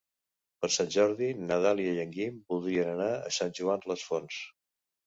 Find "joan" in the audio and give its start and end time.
3.63-3.89